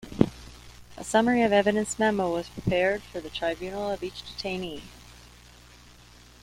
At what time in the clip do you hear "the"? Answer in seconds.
3.21-3.29